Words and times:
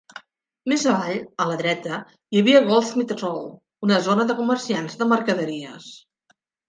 Més 0.71 0.83
avall, 0.93 1.17
a 1.43 1.45
la 1.49 1.57
dreta, 1.59 1.99
hi 2.37 2.41
havia 2.41 2.63
Goldsmiths 2.69 3.19
Row, 3.27 3.43
una 3.89 4.01
zona 4.09 4.27
de 4.33 4.37
comerciants 4.41 4.99
de 5.03 5.09
mercaderies. 5.13 5.93